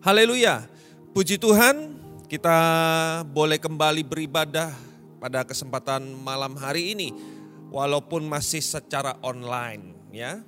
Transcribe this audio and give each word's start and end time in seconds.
Haleluya. 0.00 0.64
Puji 1.12 1.36
Tuhan, 1.36 1.92
kita 2.24 2.56
boleh 3.36 3.60
kembali 3.60 4.00
beribadah 4.00 4.72
pada 5.20 5.44
kesempatan 5.44 6.16
malam 6.24 6.56
hari 6.56 6.96
ini 6.96 7.12
walaupun 7.68 8.24
masih 8.24 8.64
secara 8.64 9.20
online 9.20 9.92
ya. 10.08 10.40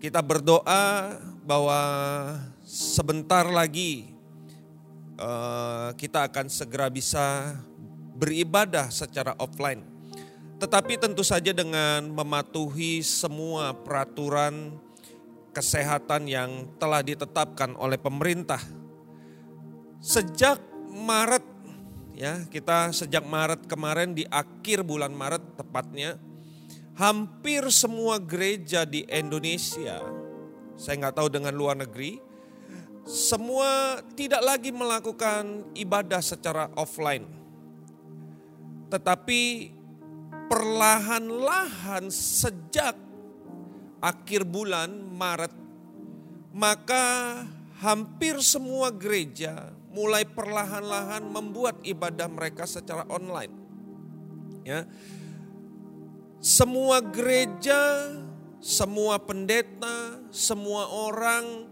Kita 0.00 0.24
berdoa 0.24 1.12
bahwa 1.44 1.80
sebentar 2.64 3.44
lagi 3.44 4.16
uh, 5.20 5.92
kita 5.92 6.32
akan 6.32 6.48
segera 6.48 6.88
bisa 6.88 7.52
beribadah 8.16 8.88
secara 8.88 9.36
offline. 9.36 9.84
Tetapi 10.56 10.96
tentu 10.96 11.20
saja 11.20 11.52
dengan 11.52 12.16
mematuhi 12.16 13.04
semua 13.04 13.76
peraturan 13.76 14.72
kesehatan 15.52 16.26
yang 16.26 16.66
telah 16.80 17.04
ditetapkan 17.04 17.76
oleh 17.76 18.00
pemerintah. 18.00 18.60
Sejak 20.02 20.58
Maret 20.90 21.44
ya, 22.16 22.44
kita 22.50 22.90
sejak 22.90 23.22
Maret 23.22 23.68
kemarin 23.70 24.16
di 24.16 24.26
akhir 24.26 24.82
bulan 24.82 25.14
Maret 25.14 25.60
tepatnya 25.60 26.18
hampir 26.96 27.64
semua 27.72 28.20
gereja 28.20 28.84
di 28.84 29.04
Indonesia, 29.08 30.00
saya 30.76 30.94
nggak 31.00 31.16
tahu 31.16 31.28
dengan 31.32 31.54
luar 31.56 31.76
negeri, 31.80 32.20
semua 33.08 33.98
tidak 34.12 34.42
lagi 34.44 34.70
melakukan 34.70 35.72
ibadah 35.72 36.20
secara 36.20 36.68
offline. 36.76 37.24
Tetapi 38.92 39.72
perlahan-lahan 40.52 42.12
sejak 42.12 42.92
akhir 44.02 44.42
bulan 44.42 44.90
Maret, 45.14 45.54
maka 46.50 47.04
hampir 47.78 48.42
semua 48.42 48.90
gereja 48.90 49.70
mulai 49.94 50.26
perlahan-lahan 50.26 51.22
membuat 51.22 51.78
ibadah 51.86 52.26
mereka 52.26 52.66
secara 52.66 53.06
online. 53.06 53.54
Ya. 54.66 54.84
Semua 56.42 56.98
gereja, 56.98 58.10
semua 58.58 59.22
pendeta, 59.22 60.18
semua 60.34 60.90
orang 60.90 61.70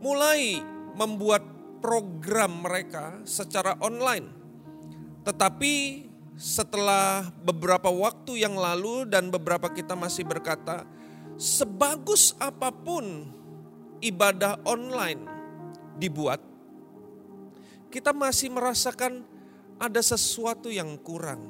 mulai 0.00 0.64
membuat 0.96 1.44
program 1.84 2.64
mereka 2.64 3.20
secara 3.28 3.76
online. 3.84 4.24
Tetapi 5.20 5.74
setelah 6.40 7.28
beberapa 7.44 7.92
waktu 7.92 8.40
yang 8.40 8.56
lalu 8.56 9.04
dan 9.04 9.28
beberapa 9.28 9.68
kita 9.68 9.92
masih 9.92 10.24
berkata, 10.24 10.88
sebagus 11.40 12.36
apa 12.36 12.68
pun 12.68 13.24
ibadah 14.04 14.60
online 14.68 15.24
dibuat, 15.96 16.44
kita 17.88 18.12
masih 18.12 18.52
merasakan 18.52 19.24
ada 19.80 20.04
sesuatu 20.04 20.68
yang 20.68 21.00
kurang. 21.00 21.40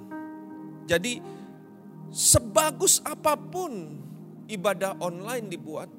Jadi, 0.86 1.18
sebagus 2.14 3.02
apa 3.02 3.34
pun 3.34 3.98
ibadah 4.46 4.94
online 5.02 5.50
dibuat, 5.50 5.90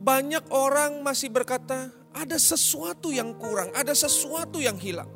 banyak 0.00 0.48
orang 0.48 1.04
masih 1.04 1.28
berkata, 1.28 1.92
ada 2.16 2.36
sesuatu 2.40 3.12
yang 3.12 3.36
kurang, 3.36 3.68
ada 3.76 3.92
sesuatu 3.92 4.56
yang 4.56 4.80
hilang. 4.80 5.08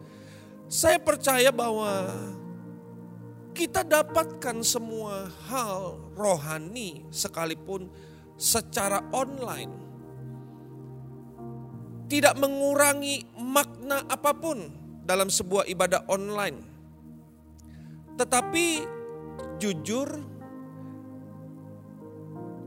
Saya 0.68 1.00
percaya 1.00 1.48
bahwa 1.48 2.12
kita 3.56 3.80
dapatkan 3.88 4.60
semua 4.60 5.32
hal 5.48 5.96
rohani 6.12 7.08
sekalipun 7.08 7.88
secara 8.36 9.00
online. 9.16 9.72
Tidak 12.06 12.36
mengurangi 12.36 13.24
makna 13.40 14.04
apa 14.06 14.36
pun 14.36 14.60
dalam 15.02 15.32
sebuah 15.32 15.64
ibadah 15.72 16.04
online. 16.12 16.60
Tetapi 18.20 18.66
jujur 19.56 20.08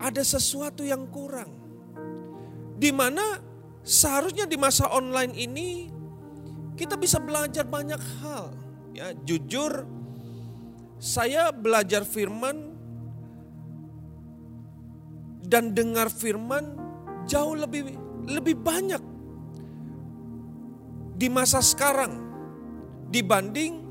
ada 0.02 0.26
sesuatu 0.26 0.82
yang 0.82 1.06
kurang. 1.14 1.54
Di 2.76 2.90
mana 2.90 3.38
seharusnya 3.86 4.50
di 4.50 4.58
masa 4.58 4.90
online 4.90 5.38
ini 5.38 5.70
kita 6.74 6.98
bisa 6.98 7.22
belajar 7.22 7.64
banyak 7.64 8.02
hal. 8.20 8.52
Ya, 8.92 9.14
jujur 9.24 9.99
saya 11.00 11.56
belajar 11.56 12.04
firman 12.04 12.76
dan 15.48 15.72
dengar 15.72 16.12
firman 16.12 16.76
jauh 17.26 17.56
lebih 17.56 17.96
lebih 18.28 18.60
banyak 18.60 19.02
di 21.16 21.28
masa 21.32 21.64
sekarang 21.64 22.20
dibanding 23.10 23.90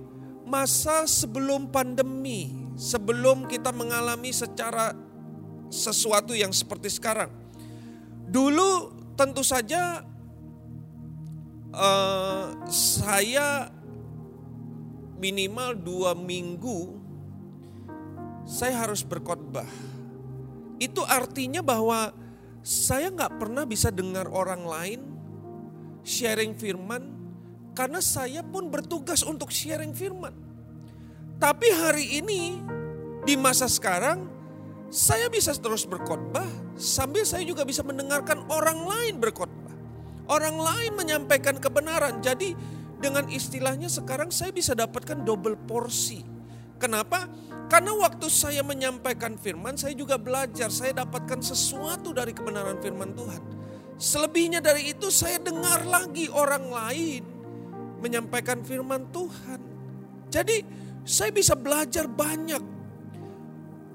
masa 0.49 1.05
sebelum 1.05 1.69
pandemi, 1.69 2.57
sebelum 2.79 3.45
kita 3.45 3.69
mengalami 3.69 4.33
secara 4.33 4.97
sesuatu 5.69 6.33
yang 6.33 6.57
seperti 6.57 6.89
sekarang. 6.89 7.29
Dulu 8.25 8.97
tentu 9.13 9.45
saja 9.45 10.01
uh, 11.77 12.45
saya 12.73 13.69
minimal 15.19 15.75
dua 15.75 16.11
minggu 16.15 16.97
saya 18.49 18.89
harus 18.89 19.05
berkhotbah. 19.05 19.69
Itu 20.81 21.05
artinya 21.05 21.61
bahwa 21.61 22.15
saya 22.65 23.13
nggak 23.13 23.37
pernah 23.37 23.69
bisa 23.69 23.93
dengar 23.93 24.31
orang 24.31 24.63
lain 24.65 25.01
sharing 26.07 26.57
firman 26.57 27.13
karena 27.77 28.01
saya 28.01 28.41
pun 28.41 28.73
bertugas 28.73 29.21
untuk 29.27 29.53
sharing 29.53 29.93
firman. 29.93 30.33
Tapi 31.39 31.69
hari 31.71 32.19
ini 32.19 32.59
di 33.23 33.35
masa 33.37 33.69
sekarang 33.69 34.27
saya 34.89 35.29
bisa 35.29 35.53
terus 35.55 35.85
berkhotbah 35.85 36.49
sambil 36.81 37.23
saya 37.29 37.45
juga 37.45 37.63
bisa 37.69 37.85
mendengarkan 37.85 38.49
orang 38.49 38.83
lain 38.83 39.15
berkhotbah. 39.21 39.77
Orang 40.29 40.61
lain 40.61 40.93
menyampaikan 40.97 41.57
kebenaran. 41.57 42.21
Jadi 42.21 42.53
dengan 42.99 43.31
istilahnya 43.31 43.87
sekarang 43.87 44.35
saya 44.35 44.51
bisa 44.51 44.75
dapatkan 44.75 45.23
double 45.23 45.55
porsi. 45.67 46.23
Kenapa? 46.79 47.27
Karena 47.69 47.93
waktu 47.95 48.27
saya 48.31 48.65
menyampaikan 48.65 49.37
firman, 49.37 49.77
saya 49.77 49.93
juga 49.93 50.17
belajar, 50.17 50.73
saya 50.73 51.05
dapatkan 51.05 51.43
sesuatu 51.43 52.15
dari 52.17 52.33
kebenaran 52.33 52.81
firman 52.81 53.13
Tuhan. 53.13 53.43
Selebihnya 53.99 54.63
dari 54.63 54.95
itu 54.95 55.11
saya 55.11 55.43
dengar 55.43 55.83
lagi 55.83 56.31
orang 56.31 56.71
lain 56.71 57.23
menyampaikan 57.99 58.63
firman 58.63 59.11
Tuhan. 59.11 59.61
Jadi 60.31 60.63
saya 61.03 61.35
bisa 61.35 61.59
belajar 61.59 62.07
banyak. 62.07 62.63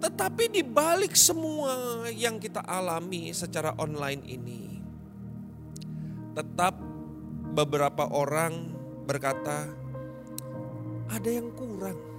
Tetapi 0.04 0.52
di 0.52 0.62
balik 0.68 1.16
semua 1.16 2.04
yang 2.12 2.36
kita 2.36 2.60
alami 2.68 3.32
secara 3.32 3.72
online 3.80 4.24
ini, 4.28 4.84
tetap 6.36 6.76
beberapa 7.56 8.12
orang 8.12 8.83
berkata, 9.06 9.70
ada 11.12 11.30
yang 11.30 11.52
kurang 11.54 12.14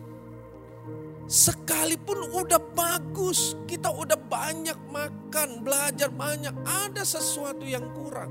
Sekalipun 1.25 2.37
udah 2.37 2.61
bagus, 2.77 3.57
kita 3.65 3.89
udah 3.89 4.17
banyak 4.29 4.77
makan, 4.93 5.65
belajar 5.65 6.13
banyak, 6.13 6.53
ada 6.69 7.01
sesuatu 7.01 7.65
yang 7.65 7.97
kurang. 7.97 8.29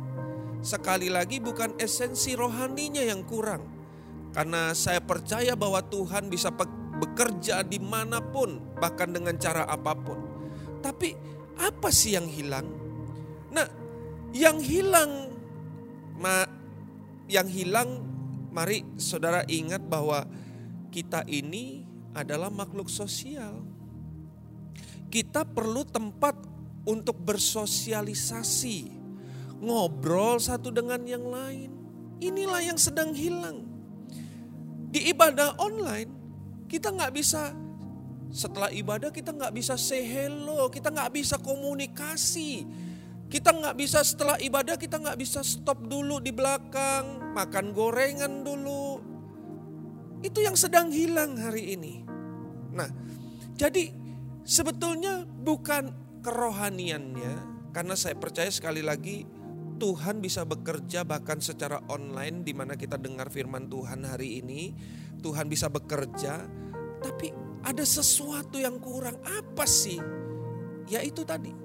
Sekali 0.61 1.09
lagi 1.09 1.41
bukan 1.41 1.73
esensi 1.81 2.37
rohaninya 2.37 3.01
yang 3.01 3.25
kurang. 3.25 3.65
Karena 4.29 4.77
saya 4.77 5.01
percaya 5.01 5.57
bahwa 5.57 5.81
Tuhan 5.81 6.29
bisa 6.29 6.53
bekerja 7.01 7.65
di 7.65 7.81
mana 7.81 8.21
pun, 8.21 8.61
bahkan 8.77 9.09
dengan 9.09 9.41
cara 9.41 9.65
apa 9.65 9.97
pun. 9.97 10.21
Tapi 10.85 11.17
apa 11.57 11.89
sih 11.89 12.13
yang 12.13 12.29
hilang? 12.29 12.69
Nah, 13.49 13.65
yang 14.37 14.61
hilang, 14.61 15.33
ma, 16.21 16.45
yang 17.25 17.49
hilang, 17.49 18.12
mari 18.53 18.85
saudara 19.01 19.41
ingat 19.50 19.81
bahwa 19.81 20.29
kita 20.94 21.25
ini 21.25 21.83
adalah 22.13 22.53
makhluk 22.53 22.88
sosial. 22.88 23.65
Kita 25.09 25.45
perlu 25.45 25.81
tempat 25.85 26.38
untuk 26.85 27.17
bersosialisasi, 27.21 28.94
ngobrol 29.61 30.38
satu 30.38 30.69
dengan 30.69 31.01
yang 31.05 31.25
lain. 31.25 31.69
Inilah 32.21 32.61
yang 32.61 32.77
sedang 32.77 33.11
hilang. 33.13 33.65
Di 34.94 35.09
ibadah 35.09 35.57
online, 35.57 36.09
kita 36.69 36.94
nggak 36.94 37.13
bisa 37.13 37.53
setelah 38.33 38.73
ibadah 38.73 39.13
kita 39.13 39.29
nggak 39.29 39.53
bisa 39.53 39.77
say 39.77 40.01
hello, 40.01 40.69
kita 40.69 40.89
nggak 40.89 41.13
bisa 41.13 41.38
komunikasi. 41.38 42.65
Kita 43.33 43.50
nggak 43.50 43.74
bisa 43.74 44.06
setelah 44.06 44.38
ibadah 44.38 44.77
kita 44.77 45.01
nggak 45.01 45.18
bisa 45.18 45.41
stop 45.41 45.89
dulu 45.89 46.21
di 46.21 46.30
belakang, 46.30 47.33
makan 47.33 47.74
gorengan 47.74 48.45
dulu. 48.45 49.01
Itu 50.21 50.45
yang 50.45 50.53
sedang 50.53 50.94
hilang 50.94 51.41
hari 51.41 51.74
ini. 51.74 52.06
Nah, 52.77 52.85
jadi 53.57 53.89
sebetulnya 54.45 55.25
bukan 55.25 55.89
kerohaniannya, 56.21 57.33
karena 57.74 57.97
saya 57.97 58.13
percaya 58.21 58.53
sekali 58.53 58.85
lagi 58.85 59.25
Tuhan 59.81 60.21
bisa 60.21 60.45
bekerja 60.45 61.01
bahkan 61.01 61.41
secara 61.41 61.81
online 61.89 62.45
di 62.45 62.53
mana 62.53 62.77
kita 62.77 63.01
dengar 63.01 63.33
firman 63.33 63.65
Tuhan 63.65 64.06
hari 64.06 64.45
ini. 64.45 64.77
Tuhan 65.25 65.50
bisa 65.50 65.74
bekerja, 65.74 66.45
tapi 67.01 67.33
ada 67.65 67.81
sesuatu 67.81 68.62
yang 68.62 68.77
kurang. 68.77 69.18
Apa 69.25 69.65
sih? 69.65 69.97
Yaitu 70.85 71.25
tadi, 71.25 71.62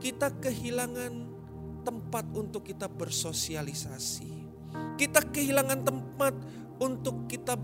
kita 0.00 0.32
kehilangan 0.40 1.12
tempat 1.84 2.24
untuk 2.32 2.64
kita 2.64 2.88
bersosialisasi. 2.88 4.32
Kita 4.96 5.20
kehilangan 5.28 5.80
tempat 5.84 6.34
untuk 6.80 7.28
kita 7.28 7.56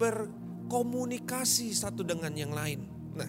berkomunikasi 0.00 1.72
satu 1.76 2.00
dengan 2.00 2.32
yang 2.32 2.52
lain. 2.56 2.80
Nah, 3.12 3.28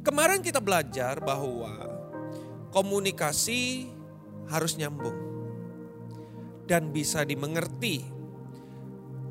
kemarin 0.00 0.40
kita 0.40 0.64
belajar 0.64 1.20
bahwa 1.20 1.76
komunikasi 2.72 3.92
harus 4.48 4.76
nyambung 4.80 5.16
dan 6.64 6.90
bisa 6.90 7.22
dimengerti. 7.22 8.04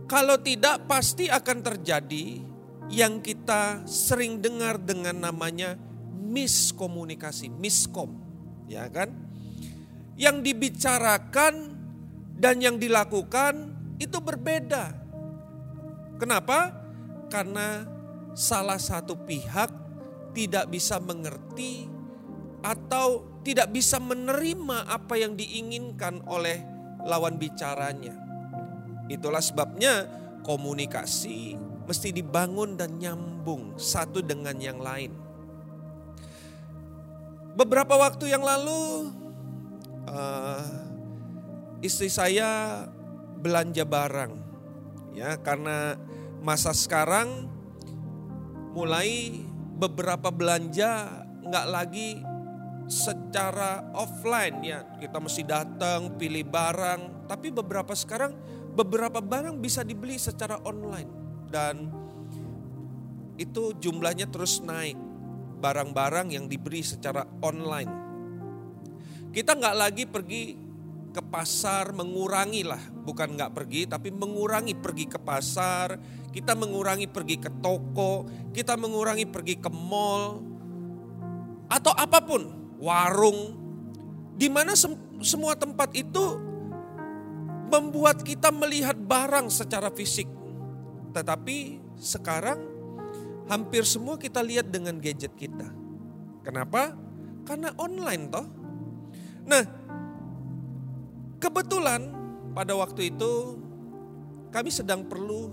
Kalau 0.05 0.37
tidak, 0.37 0.85
pasti 0.85 1.25
akan 1.25 1.65
terjadi 1.65 2.41
yang 2.93 3.25
kita 3.25 3.89
sering 3.89 4.37
dengar 4.37 4.77
dengan 4.77 5.17
namanya 5.17 5.73
miskomunikasi, 6.35 7.47
miskom, 7.47 8.19
ya 8.67 8.91
kan? 8.91 9.07
Yang 10.19 10.51
dibicarakan 10.51 11.71
dan 12.35 12.59
yang 12.59 12.75
dilakukan 12.75 13.71
itu 13.95 14.19
berbeda. 14.19 14.91
Kenapa? 16.19 16.75
Karena 17.31 17.87
salah 18.35 18.79
satu 18.79 19.15
pihak 19.23 19.71
tidak 20.35 20.67
bisa 20.67 20.99
mengerti 20.99 21.87
atau 22.59 23.39
tidak 23.47 23.71
bisa 23.71 24.03
menerima 24.03 24.91
apa 24.91 25.15
yang 25.15 25.39
diinginkan 25.39 26.19
oleh 26.27 26.59
lawan 27.07 27.39
bicaranya. 27.39 28.11
Itulah 29.07 29.39
sebabnya 29.39 30.09
komunikasi 30.43 31.55
mesti 31.85 32.09
dibangun 32.09 32.75
dan 32.75 32.97
nyambung 32.97 33.77
satu 33.77 34.19
dengan 34.25 34.57
yang 34.57 34.81
lain. 34.81 35.24
Beberapa 37.55 37.95
waktu 37.95 38.35
yang 38.35 38.43
lalu 38.43 39.15
uh, 40.11 40.67
istri 41.79 42.11
saya 42.11 42.83
belanja 43.39 43.87
barang 43.87 44.31
ya 45.15 45.39
karena 45.39 45.95
masa 46.43 46.75
sekarang 46.75 47.47
mulai 48.75 49.39
beberapa 49.79 50.35
belanja 50.35 51.23
nggak 51.47 51.67
lagi 51.71 52.19
secara 52.91 53.87
offline 53.95 54.59
ya. 54.59 54.83
Kita 54.99 55.23
mesti 55.23 55.47
datang 55.47 56.19
pilih 56.19 56.43
barang 56.43 57.31
tapi 57.31 57.55
beberapa 57.55 57.95
sekarang 57.95 58.35
beberapa 58.75 59.23
barang 59.23 59.63
bisa 59.63 59.79
dibeli 59.87 60.19
secara 60.19 60.59
online. 60.67 61.11
Dan 61.47 61.87
itu 63.39 63.71
jumlahnya 63.79 64.27
terus 64.27 64.59
naik 64.59 65.04
barang-barang 65.55 66.35
yang 66.35 66.45
diberi 66.45 66.83
secara 66.83 67.23
online. 67.41 67.91
Kita 69.31 69.55
nggak 69.55 69.75
lagi 69.75 70.03
pergi 70.07 70.43
ke 71.15 71.23
pasar 71.23 71.95
mengurangi 71.95 72.67
lah 72.67 72.79
bukan 73.07 73.39
nggak 73.39 73.55
pergi 73.55 73.87
tapi 73.87 74.11
mengurangi 74.11 74.75
pergi 74.75 75.05
ke 75.07 75.19
pasar. 75.19 75.95
Kita 76.35 76.51
mengurangi 76.51 77.07
pergi 77.07 77.39
ke 77.39 77.47
toko. 77.63 78.27
Kita 78.51 78.75
mengurangi 78.75 79.23
pergi 79.23 79.55
ke 79.55 79.71
mall. 79.71 80.43
Atau 81.71 81.95
apa 81.95 82.19
pun. 82.19 82.75
Warung. 82.75 83.55
Di 84.35 84.51
mana 84.51 84.75
sem 84.75 84.91
semua 85.23 85.55
tempat 85.55 85.95
itu 85.95 86.35
membuat 87.71 88.19
kita 88.27 88.51
melihat 88.51 88.99
barang 88.99 89.47
secara 89.47 89.87
fisik. 89.95 90.27
Tetapi 91.15 91.79
sekarang 91.95 92.74
hampir 93.47 93.85
semua 93.85 94.17
kita 94.17 94.41
lihat 94.41 94.69
dengan 94.69 94.97
gadget 94.97 95.33
kita 95.37 95.69
kenapa 96.41 96.97
karena 97.45 97.73
online 97.77 98.23
toh 98.29 98.47
nah 99.45 99.85
Kebetulan 101.45 102.01
pada 102.57 102.73
waktu 102.73 103.13
itu 103.13 103.59
kami 104.49 104.73
sedang 104.73 105.05
perlu 105.05 105.51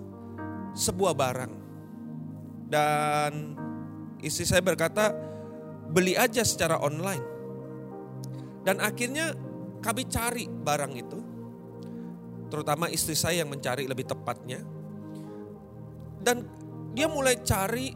sebuah 0.72 1.12
barang. 1.12 1.52
Dan 2.72 3.32
istri 4.24 4.48
saya 4.48 4.64
berkata, 4.64 5.12
beli 5.92 6.16
aja 6.16 6.46
secara 6.46 6.80
online. 6.80 7.24
Dan 8.64 8.80
akhirnya 8.80 9.36
kami 9.84 10.08
cari 10.08 10.48
barang 10.48 10.92
itu. 10.96 11.18
Terutama 12.48 12.88
istri 12.88 13.12
saya 13.12 13.44
yang 13.44 13.52
mencari 13.52 13.84
lebih 13.84 14.06
tepatnya. 14.06 14.64
Dan 16.24 16.46
dia 16.92 17.08
mulai 17.08 17.40
cari 17.40 17.92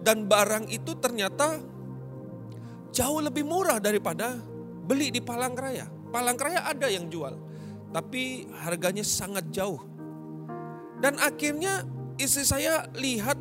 dan 0.00 0.24
barang 0.24 0.68
itu 0.72 0.96
ternyata 0.96 1.60
jauh 2.90 3.20
lebih 3.20 3.44
murah 3.44 3.78
daripada 3.80 4.36
beli 4.84 5.12
di 5.12 5.20
Palangkaraya. 5.20 5.86
Palangkaraya 6.10 6.66
ada 6.66 6.90
yang 6.90 7.06
jual, 7.06 7.36
tapi 7.94 8.48
harganya 8.64 9.04
sangat 9.04 9.46
jauh. 9.52 9.78
Dan 11.00 11.16
akhirnya 11.16 11.86
istri 12.20 12.44
saya 12.44 12.84
lihat 12.98 13.38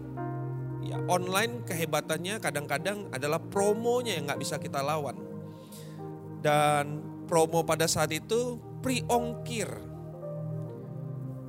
ya 0.86 1.01
online 1.10 1.66
kehebatannya 1.66 2.40
kadang-kadang 2.40 3.10
adalah 3.12 3.42
promonya 3.42 4.16
yang 4.16 4.30
nggak 4.30 4.40
bisa 4.40 4.56
kita 4.62 4.80
lawan. 4.80 5.18
Dan 6.40 7.04
promo 7.28 7.68
pada 7.68 7.90
saat 7.90 8.13
itu 8.16 8.62
pre-ongkir. 8.80 9.68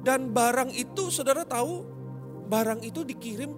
Dan 0.00 0.32
barang 0.32 0.72
itu 0.72 1.12
saudara 1.12 1.44
tahu 1.44 1.99
barang 2.50 2.82
itu 2.82 3.06
dikirim 3.06 3.54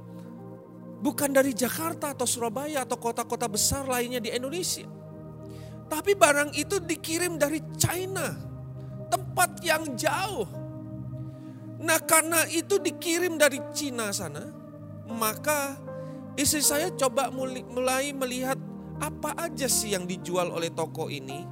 bukan 1.00 1.32
dari 1.32 1.56
Jakarta 1.56 2.12
atau 2.12 2.28
Surabaya 2.28 2.84
atau 2.84 3.00
kota-kota 3.00 3.48
besar 3.48 3.88
lainnya 3.88 4.20
di 4.20 4.28
Indonesia 4.28 4.84
tapi 5.92 6.16
barang 6.16 6.56
itu 6.56 6.80
dikirim 6.80 7.36
dari 7.36 7.60
China, 7.76 8.32
tempat 9.12 9.60
yang 9.60 9.92
jauh. 9.92 10.48
Nah, 11.84 12.00
karena 12.00 12.48
itu 12.48 12.80
dikirim 12.80 13.36
dari 13.36 13.60
Cina 13.76 14.08
sana, 14.08 14.40
maka 15.12 15.76
istri 16.32 16.64
saya 16.64 16.88
coba 16.96 17.28
mulai 17.28 18.08
melihat 18.16 18.56
apa 19.04 19.36
aja 19.36 19.68
sih 19.68 19.92
yang 19.92 20.08
dijual 20.08 20.48
oleh 20.48 20.72
toko 20.72 21.12
ini. 21.12 21.44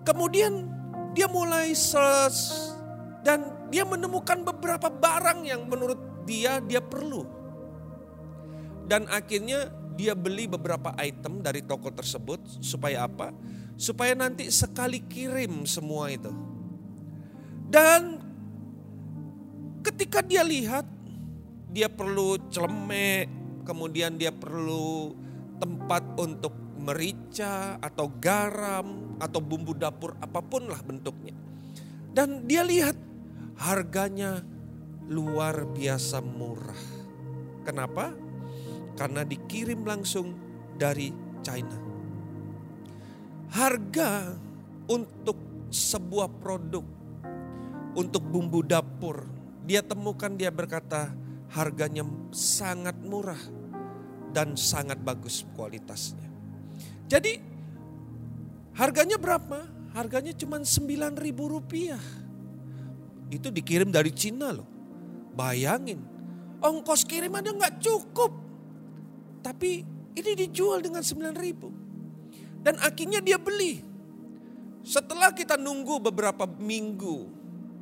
Kemudian 0.00 0.64
dia 1.12 1.28
mulai 1.28 1.76
search 1.76 2.72
dan 3.20 3.68
dia 3.68 3.84
menemukan 3.84 4.40
beberapa 4.48 4.88
barang 4.88 5.44
yang 5.44 5.68
menurut 5.68 6.00
dia 6.24 6.58
dia 6.60 6.82
perlu. 6.82 7.26
Dan 8.90 9.06
akhirnya 9.06 9.70
dia 9.94 10.16
beli 10.16 10.50
beberapa 10.50 10.96
item 10.98 11.44
dari 11.44 11.62
toko 11.62 11.92
tersebut 11.92 12.62
supaya 12.64 13.06
apa? 13.06 13.30
Supaya 13.76 14.16
nanti 14.16 14.48
sekali 14.50 15.04
kirim 15.04 15.62
semua 15.68 16.10
itu. 16.10 16.32
Dan 17.70 18.18
ketika 19.86 20.24
dia 20.24 20.42
lihat 20.42 20.82
dia 21.70 21.86
perlu 21.86 22.50
celemek, 22.50 23.30
kemudian 23.62 24.18
dia 24.18 24.34
perlu 24.34 25.14
tempat 25.62 26.02
untuk 26.18 26.56
merica 26.80 27.76
atau 27.78 28.08
garam 28.08 29.20
atau 29.20 29.38
bumbu 29.38 29.76
dapur 29.76 30.16
apa 30.18 30.40
pun 30.40 30.66
lah 30.66 30.80
bentuknya. 30.82 31.36
Dan 32.10 32.48
dia 32.48 32.66
lihat 32.66 32.96
harganya 33.60 34.42
luar 35.10 35.66
biasa 35.66 36.22
murah. 36.22 36.78
Kenapa? 37.66 38.30
karena 39.00 39.24
dikirim 39.24 39.80
langsung 39.80 40.36
dari 40.76 41.08
China. 41.40 41.72
Harga 43.48 44.36
untuk 44.92 45.40
sebuah 45.72 46.28
produk, 46.36 46.84
untuk 47.96 48.20
bumbu 48.28 48.60
dapur, 48.60 49.24
dia 49.64 49.80
temukan 49.80 50.36
dia 50.36 50.52
berkata 50.52 51.16
harganya 51.48 52.04
sangat 52.28 53.00
murah 53.00 53.40
dan 54.36 54.52
sangat 54.52 55.00
bagus 55.00 55.48
kualitasnya. 55.56 56.28
Jadi 57.08 57.40
harganya 58.76 59.16
berapa? 59.16 59.64
Harganya 59.96 60.36
cuma 60.36 60.60
9 60.60 61.16
ribu 61.18 61.50
rupiah. 61.50 62.04
Itu 63.32 63.48
dikirim 63.48 63.88
dari 63.88 64.12
Cina 64.14 64.54
loh. 64.54 64.79
Bayangin, 65.34 66.02
ongkos 66.60 67.06
kirim 67.06 67.32
nggak 67.34 67.78
cukup. 67.80 68.32
Tapi 69.40 69.82
ini 70.14 70.30
dijual 70.36 70.84
dengan 70.84 71.00
9 71.00 71.32
ribu. 71.38 71.72
Dan 72.60 72.76
akhirnya 72.76 73.24
dia 73.24 73.40
beli. 73.40 73.80
Setelah 74.84 75.32
kita 75.32 75.56
nunggu 75.56 76.00
beberapa 76.12 76.44
minggu 76.44 77.28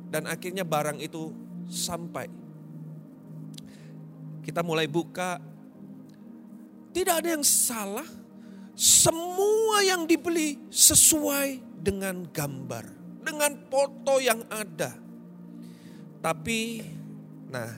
dan 0.07 0.27
akhirnya 0.27 0.63
barang 0.63 0.99
itu 1.03 1.31
sampai. 1.67 2.27
Kita 4.43 4.63
mulai 4.63 4.87
buka. 4.87 5.37
Tidak 6.89 7.15
ada 7.21 7.37
yang 7.37 7.45
salah 7.45 8.07
semua 8.79 9.83
yang 9.83 10.07
dibeli 10.07 10.55
sesuai 10.71 11.59
dengan 11.83 12.23
gambar, 12.31 12.87
dengan 13.21 13.51
foto 13.67 14.23
yang 14.23 14.41
ada. 14.47 14.95
Tapi, 16.19 16.81
nah, 17.49 17.69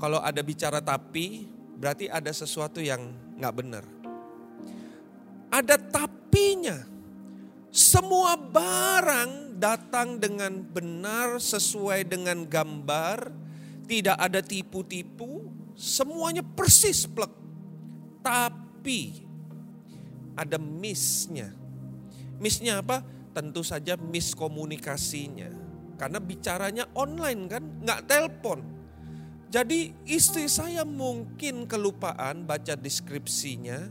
kalau 0.00 0.18
ada 0.20 0.40
bicara 0.40 0.80
tapi, 0.80 1.46
berarti 1.80 2.08
ada 2.08 2.32
sesuatu 2.32 2.80
yang 2.80 3.12
nggak 3.40 3.54
benar. 3.56 3.84
Ada 5.50 5.76
tapinya. 5.76 6.88
Semua 7.70 8.34
barang 8.34 9.60
datang 9.60 10.18
dengan 10.18 10.58
benar 10.58 11.38
sesuai 11.38 12.08
dengan 12.08 12.42
gambar, 12.48 13.30
tidak 13.86 14.16
ada 14.18 14.40
tipu-tipu, 14.42 15.46
semuanya 15.78 16.42
persis 16.42 17.06
plek. 17.06 17.30
Tapi 18.24 19.22
ada 20.34 20.56
missnya. 20.56 21.52
Missnya 22.40 22.80
apa? 22.80 23.04
Tentu 23.36 23.60
saja 23.60 24.00
miskomunikasinya. 24.00 25.52
Karena 26.00 26.16
bicaranya 26.16 26.88
online 26.96 27.42
kan, 27.44 27.62
nggak 27.84 28.00
telpon. 28.08 28.79
Jadi 29.50 29.90
istri 30.06 30.46
saya 30.46 30.86
mungkin 30.86 31.66
kelupaan 31.66 32.46
baca 32.46 32.78
deskripsinya, 32.78 33.90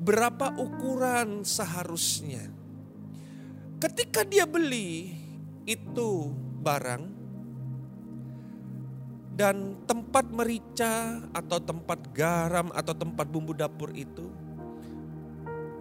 berapa 0.00 0.56
ukuran 0.56 1.44
seharusnya. 1.44 2.48
Ketika 3.76 4.24
dia 4.24 4.48
beli 4.48 5.12
itu 5.68 6.32
barang, 6.64 7.18
dan 9.38 9.86
tempat 9.86 10.26
merica 10.34 11.22
atau 11.30 11.62
tempat 11.62 12.10
garam 12.10 12.74
atau 12.74 12.90
tempat 12.90 13.30
bumbu 13.30 13.54
dapur 13.54 13.94
itu 13.94 14.26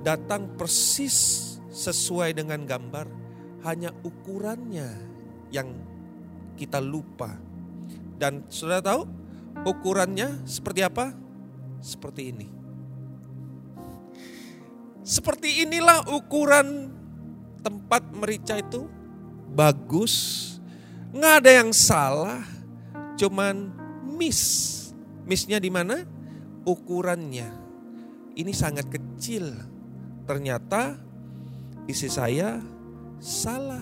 datang 0.05 0.53
persis 0.53 1.57
sesuai 1.73 2.37
dengan 2.37 2.61
gambar, 2.69 3.09
hanya 3.65 3.89
ukurannya 4.05 4.93
yang 5.49 5.73
kita 6.53 6.77
lupa. 6.77 7.46
Dan 8.17 8.49
sudah 8.49 8.81
tahu 8.81 9.05
ukurannya 9.63 10.43
seperti 10.43 10.81
apa? 10.81 11.13
Seperti 11.79 12.33
ini. 12.33 12.47
Seperti 15.07 15.63
inilah 15.63 16.03
ukuran 16.11 16.91
tempat 17.63 18.03
merica 18.11 18.59
itu 18.59 18.89
bagus, 19.55 20.13
nggak 21.15 21.33
ada 21.45 21.51
yang 21.63 21.71
salah, 21.71 22.43
cuman 23.15 23.71
miss. 24.03 24.75
Missnya 25.23 25.63
di 25.63 25.71
mana? 25.71 26.03
Ukurannya. 26.67 27.47
Ini 28.35 28.51
sangat 28.51 28.91
kecil 28.91 29.55
Ternyata 30.27 30.99
isi 31.87 32.11
saya 32.11 32.59
salah. 33.23 33.81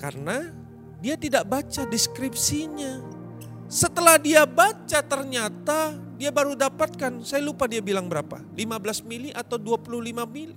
Karena 0.00 0.40
dia 1.04 1.20
tidak 1.20 1.44
baca 1.44 1.84
deskripsinya. 1.84 3.04
Setelah 3.68 4.16
dia 4.16 4.48
baca 4.48 5.00
ternyata 5.04 5.92
dia 6.16 6.32
baru 6.32 6.56
dapatkan, 6.56 7.20
saya 7.20 7.44
lupa 7.44 7.68
dia 7.68 7.84
bilang 7.84 8.08
berapa, 8.08 8.40
15 8.56 9.04
mili 9.04 9.30
atau 9.36 9.60
25 9.60 10.24
mili. 10.24 10.56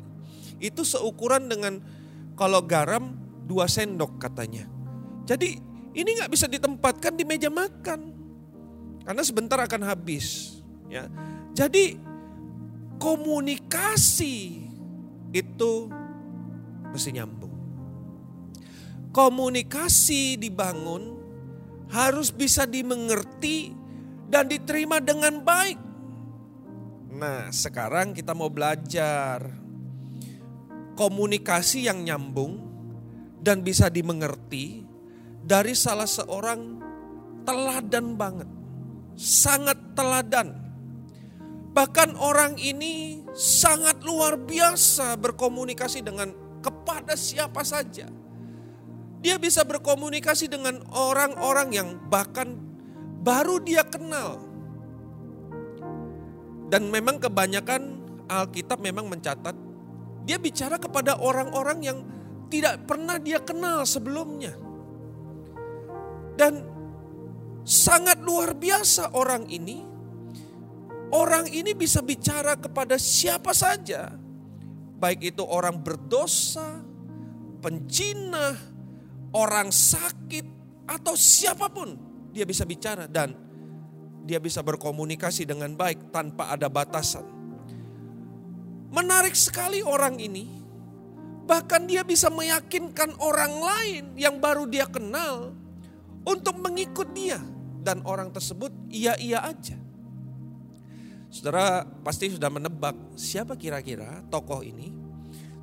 Itu 0.63 0.87
seukuran 0.87 1.51
dengan 1.51 1.83
kalau 2.39 2.63
garam 2.63 3.11
2 3.45 3.67
sendok 3.67 4.15
katanya. 4.15 4.63
Jadi 5.27 5.59
ini 5.91 6.09
nggak 6.17 6.31
bisa 6.31 6.47
ditempatkan 6.47 7.19
di 7.19 7.27
meja 7.27 7.51
makan. 7.51 8.15
Karena 9.03 9.23
sebentar 9.27 9.59
akan 9.59 9.81
habis. 9.83 10.57
Ya. 10.87 11.11
Jadi 11.51 11.99
komunikasi 12.95 14.65
itu 15.35 15.73
mesti 16.95 17.09
nyambung. 17.11 17.51
Komunikasi 19.11 20.39
dibangun 20.39 21.20
harus 21.91 22.31
bisa 22.31 22.63
dimengerti 22.65 23.75
dan 24.31 24.47
diterima 24.47 25.03
dengan 25.03 25.43
baik. 25.43 25.79
Nah, 27.11 27.51
sekarang 27.51 28.15
kita 28.15 28.31
mau 28.31 28.47
belajar 28.47 29.51
komunikasi 30.95 31.91
yang 31.91 32.01
nyambung 32.07 32.57
dan 33.43 33.61
bisa 33.61 33.91
dimengerti 33.91 34.87
dari 35.43 35.75
salah 35.75 36.07
seorang 36.07 36.79
teladan 37.43 38.15
banget. 38.15 38.49
Sangat 39.19 39.77
teladan 39.93 40.71
Bahkan 41.71 42.19
orang 42.19 42.59
ini 42.59 43.23
sangat 43.31 44.03
luar 44.03 44.35
biasa 44.35 45.15
berkomunikasi 45.15 46.03
dengan 46.03 46.35
kepada 46.59 47.15
siapa 47.15 47.63
saja. 47.63 48.11
Dia 49.21 49.37
bisa 49.37 49.61
berkomunikasi 49.61 50.49
dengan 50.49 50.81
orang-orang 50.89 51.69
yang 51.69 51.89
bahkan 52.09 52.57
baru 53.21 53.61
dia 53.61 53.85
kenal. 53.85 54.41
Dan 56.71 56.89
memang 56.89 57.21
kebanyakan 57.21 58.01
Alkitab 58.31 58.79
memang 58.79 59.11
mencatat 59.11 59.53
dia 60.23 60.37
bicara 60.37 60.77
kepada 60.77 61.19
orang-orang 61.19 61.79
yang 61.83 61.97
tidak 62.49 62.81
pernah 62.89 63.21
dia 63.21 63.37
kenal 63.41 63.85
sebelumnya. 63.85 64.57
Dan 66.33 66.65
sangat 67.61 68.17
luar 68.25 68.57
biasa 68.57 69.13
orang 69.13 69.45
ini 69.51 69.91
Orang 71.11 71.51
ini 71.51 71.75
bisa 71.75 71.99
bicara 71.99 72.55
kepada 72.55 72.95
siapa 72.95 73.51
saja, 73.51 74.15
baik 74.95 75.35
itu 75.35 75.43
orang 75.43 75.75
berdosa, 75.83 76.79
penjina, 77.59 78.55
orang 79.31 79.71
sakit, 79.71 80.45
atau 80.87 81.15
siapa 81.15 81.71
pun, 81.71 81.95
dia 82.35 82.43
bisa 82.43 82.67
bicara 82.67 83.07
dan 83.07 83.35
dia 84.27 84.37
bisa 84.37 84.61
berkomunikasi 84.61 85.47
dengan 85.47 85.73
baik 85.73 86.11
tanpa 86.13 86.51
ada 86.53 86.67
batasan. 86.67 87.23
Menarik 88.91 89.33
sekali 89.33 89.79
orang 89.79 90.19
ini, 90.19 90.45
bahkan 91.47 91.87
dia 91.87 92.03
bisa 92.03 92.27
meyakinkan 92.27 93.15
orang 93.23 93.53
lain 93.55 94.03
yang 94.19 94.37
baru 94.37 94.67
dia 94.67 94.85
kenal 94.87 95.55
untuk 96.27 96.59
mengikut 96.59 97.07
dia, 97.15 97.39
dan 97.81 98.03
orang 98.03 98.29
tersebut 98.29 98.69
iya-iya 98.91 99.41
aja. 99.41 99.79
Saudara 101.31 101.87
pasti 102.03 102.27
sudah 102.27 102.51
menebak 102.51 102.93
siapa 103.15 103.55
kira-kira 103.55 104.19
tokoh 104.27 104.59
ini. 104.59 104.91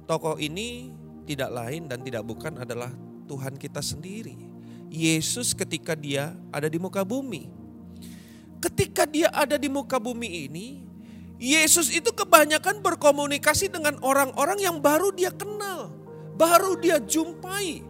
Tokoh 0.09 0.41
ini 0.41 0.89
tidak 1.29 1.53
lain 1.53 1.85
dan 1.85 2.01
tidak 2.01 2.25
bukan 2.25 2.65
adalah 2.65 2.89
Tuhan 3.29 3.61
kita 3.61 3.85
sendiri. 3.85 4.41
Yesus 4.89 5.53
ketika 5.53 5.93
dia 5.93 6.33
ada 6.49 6.73
di 6.73 6.81
muka 6.81 7.05
bumi. 7.05 7.53
Ketika 8.59 9.05
dia 9.05 9.29
ada 9.29 9.61
di 9.61 9.69
muka 9.69 10.01
bumi 10.01 10.49
ini, 10.49 10.83
Yesus 11.37 11.93
itu 11.93 12.11
kebanyakan 12.11 12.81
berkomunikasi 12.81 13.69
dengan 13.71 14.01
orang-orang 14.01 14.59
yang 14.59 14.81
baru 14.81 15.13
dia 15.13 15.31
kenal, 15.31 15.93
baru 16.35 16.75
dia 16.81 16.99
jumpai. 16.99 17.85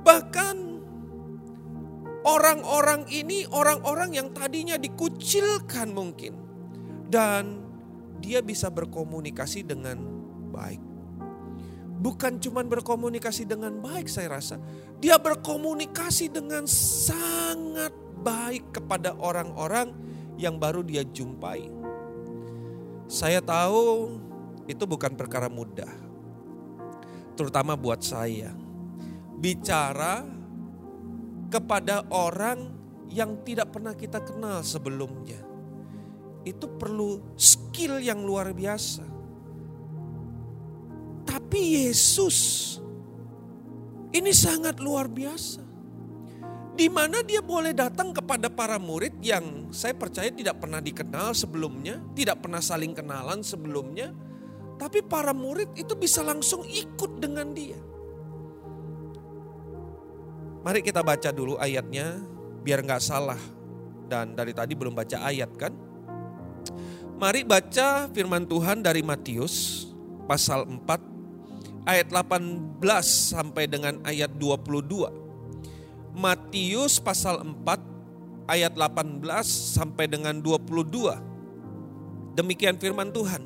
Bahkan 0.00 0.70
Orang-orang 2.20 3.08
ini 3.08 3.48
orang-orang 3.48 4.12
yang 4.12 4.28
tadinya 4.36 4.76
dikucilkan 4.76 5.88
mungkin. 5.88 6.36
Dan 7.08 7.64
dia 8.20 8.44
bisa 8.44 8.68
berkomunikasi 8.68 9.64
dengan 9.64 9.96
baik. 10.52 10.89
Bukan 12.00 12.40
cuma 12.40 12.64
berkomunikasi 12.64 13.44
dengan 13.44 13.76
baik 13.76 14.08
saya 14.08 14.40
rasa. 14.40 14.56
Dia 14.96 15.20
berkomunikasi 15.20 16.32
dengan 16.32 16.64
sangat 16.64 17.92
baik 18.24 18.80
kepada 18.80 19.12
orang-orang 19.20 19.92
yang 20.40 20.56
baru 20.56 20.80
dia 20.80 21.04
jumpai. 21.04 21.68
Saya 23.04 23.44
tahu 23.44 24.16
itu 24.64 24.80
bukan 24.88 25.12
perkara 25.12 25.52
mudah. 25.52 25.92
Terutama 27.36 27.76
buat 27.76 28.00
saya. 28.00 28.56
Bicara 29.36 30.24
kepada 31.52 32.06
orang 32.08 32.70
yang 33.10 33.42
tidak 33.42 33.74
pernah 33.74 33.92
kita 33.92 34.22
kenal 34.22 34.62
sebelumnya. 34.62 35.42
Itu 36.46 36.70
perlu 36.80 37.34
skill 37.34 38.00
yang 38.00 38.22
luar 38.22 38.54
biasa. 38.54 39.09
Tapi 41.30 41.86
Yesus 41.86 42.38
ini 44.10 44.34
sangat 44.34 44.82
luar 44.82 45.06
biasa. 45.06 45.62
Di 46.74 46.90
mana 46.90 47.22
dia 47.22 47.38
boleh 47.38 47.70
datang 47.70 48.10
kepada 48.10 48.50
para 48.50 48.80
murid 48.80 49.22
yang 49.22 49.70
saya 49.70 49.94
percaya 49.94 50.32
tidak 50.32 50.58
pernah 50.58 50.82
dikenal 50.82 51.36
sebelumnya, 51.36 52.02
tidak 52.18 52.42
pernah 52.42 52.58
saling 52.58 52.96
kenalan 52.96 53.44
sebelumnya, 53.46 54.10
tapi 54.80 55.04
para 55.04 55.30
murid 55.30 55.76
itu 55.76 55.92
bisa 55.94 56.24
langsung 56.24 56.64
ikut 56.64 57.20
dengan 57.20 57.52
dia. 57.52 57.78
Mari 60.64 60.80
kita 60.80 61.04
baca 61.04 61.30
dulu 61.30 61.60
ayatnya 61.60 62.18
biar 62.64 62.82
nggak 62.82 63.02
salah. 63.04 63.38
Dan 64.10 64.34
dari 64.34 64.50
tadi 64.50 64.74
belum 64.74 64.96
baca 64.96 65.22
ayat 65.22 65.50
kan. 65.54 65.70
Mari 67.20 67.46
baca 67.46 68.10
firman 68.10 68.48
Tuhan 68.48 68.82
dari 68.82 69.04
Matius 69.04 69.86
pasal 70.24 70.64
4 70.64 71.09
ayat 71.90 72.14
18 72.14 72.78
sampai 73.02 73.66
dengan 73.66 73.98
ayat 74.06 74.30
22. 74.38 76.14
Matius 76.14 77.02
pasal 77.02 77.42
4 77.42 78.46
ayat 78.46 78.78
18 78.78 79.26
sampai 79.74 80.06
dengan 80.06 80.38
22. 80.38 82.38
Demikian 82.38 82.78
firman 82.78 83.10
Tuhan. 83.10 83.42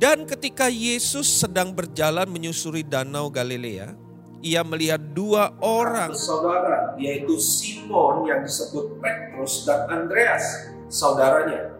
Dan 0.00 0.24
ketika 0.24 0.72
Yesus 0.72 1.44
sedang 1.44 1.76
berjalan 1.76 2.30
menyusuri 2.30 2.86
danau 2.86 3.28
Galilea, 3.28 3.92
ia 4.38 4.62
melihat 4.62 5.02
dua 5.02 5.50
orang 5.58 6.14
saudara, 6.14 6.94
yaitu 6.94 7.34
Simon 7.42 8.30
yang 8.30 8.46
disebut 8.46 9.02
Petrus 9.02 9.66
dan 9.66 9.90
Andreas, 9.90 10.70
saudaranya 10.86 11.74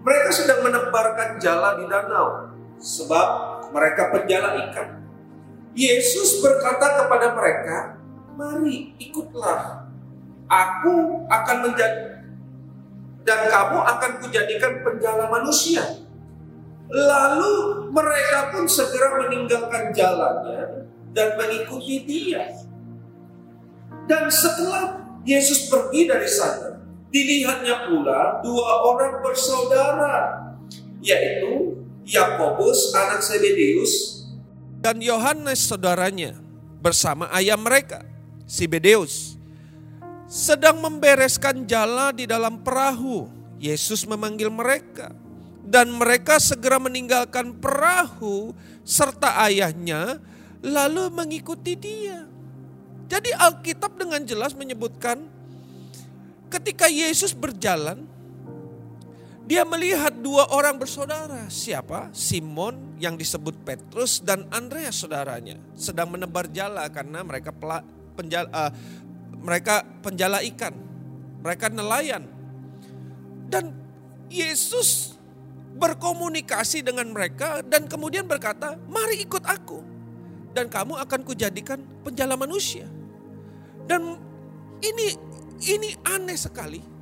mereka 0.00 0.30
sedang 0.32 0.64
menebarkan 0.64 1.36
jala 1.42 1.76
di 1.76 1.84
danau 1.84 2.56
sebab 2.80 3.59
mereka 3.70 4.10
penjala 4.14 4.58
ikan. 4.68 5.02
Yesus 5.74 6.42
berkata 6.42 7.04
kepada 7.04 7.34
mereka, 7.34 7.76
"Mari 8.34 8.94
ikutlah. 8.98 9.86
Aku 10.50 11.26
akan 11.30 11.56
menjadi 11.70 12.26
dan 13.22 13.40
kamu 13.46 13.78
akan 13.78 14.12
kujadikan 14.18 14.72
penjala 14.82 15.30
manusia." 15.30 15.82
Lalu 16.90 17.86
mereka 17.94 18.50
pun 18.50 18.66
segera 18.66 19.22
meninggalkan 19.22 19.94
jalannya 19.94 20.90
dan 21.14 21.38
mengikuti 21.38 22.02
dia. 22.02 22.50
Dan 24.10 24.26
setelah 24.26 24.98
Yesus 25.22 25.70
pergi 25.70 26.10
dari 26.10 26.26
sana, 26.26 26.70
Dilihatnya 27.10 27.90
pula 27.90 28.38
dua 28.38 28.86
orang 28.86 29.18
bersaudara, 29.18 30.46
yaitu 31.02 31.59
Yakobus 32.06 32.96
anak 32.96 33.20
Zebedeus 33.20 34.24
dan 34.80 34.98
Yohanes 35.04 35.60
saudaranya 35.68 36.36
bersama 36.80 37.28
ayah 37.36 37.60
mereka, 37.60 38.00
Sibedeus, 38.48 39.36
sedang 40.24 40.80
membereskan 40.80 41.68
jala 41.68 42.10
di 42.16 42.24
dalam 42.24 42.64
perahu. 42.64 43.28
Yesus 43.60 44.08
memanggil 44.08 44.48
mereka 44.48 45.12
dan 45.60 45.92
mereka 45.92 46.40
segera 46.40 46.80
meninggalkan 46.80 47.52
perahu 47.60 48.56
serta 48.88 49.36
ayahnya 49.44 50.16
lalu 50.64 51.12
mengikuti 51.12 51.76
dia. 51.76 52.24
Jadi 53.04 53.36
Alkitab 53.36 54.00
dengan 54.00 54.24
jelas 54.24 54.56
menyebutkan 54.56 55.28
Ketika 56.50 56.90
Yesus 56.90 57.30
berjalan, 57.30 58.10
dia 59.50 59.66
melihat 59.66 60.14
dua 60.14 60.46
orang 60.54 60.78
bersaudara. 60.78 61.50
Siapa? 61.50 62.14
Simon 62.14 62.94
yang 63.02 63.18
disebut 63.18 63.66
Petrus 63.66 64.22
dan 64.22 64.46
Andreas 64.54 65.02
saudaranya. 65.02 65.58
Sedang 65.74 66.14
menebar 66.14 66.46
jala 66.54 66.86
karena 66.86 67.26
mereka 67.26 67.50
pela, 67.50 67.82
penjala, 68.14 68.46
uh, 68.54 68.70
mereka 69.42 69.82
penjala 70.06 70.38
ikan. 70.54 70.70
Mereka 71.42 71.66
nelayan. 71.66 72.30
Dan 73.50 73.74
Yesus 74.30 75.18
berkomunikasi 75.74 76.86
dengan 76.86 77.10
mereka 77.10 77.58
dan 77.66 77.90
kemudian 77.90 78.30
berkata, 78.30 78.78
mari 78.86 79.18
ikut 79.18 79.42
aku. 79.50 79.82
Dan 80.54 80.70
kamu 80.70 80.94
akan 80.94 81.26
kujadikan 81.26 81.82
penjala 82.06 82.38
manusia. 82.38 82.86
Dan 83.82 84.14
ini 84.78 85.18
ini 85.66 85.90
aneh 86.06 86.38
sekali. 86.38 86.99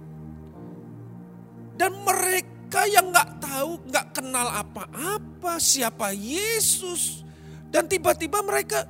Dan 1.78 1.94
mereka 2.02 2.82
yang 2.90 3.14
nggak 3.14 3.38
tahu, 3.38 3.78
nggak 3.86 4.06
kenal 4.18 4.50
apa-apa 4.50 5.62
siapa 5.62 6.10
Yesus. 6.10 7.22
Dan 7.70 7.86
tiba-tiba 7.86 8.42
mereka 8.42 8.82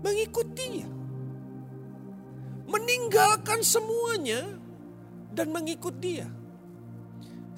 mengikutinya. 0.00 0.88
Meninggalkan 2.68 3.60
semuanya 3.60 4.56
dan 5.32 5.52
mengikut 5.52 5.92
dia. 6.00 6.28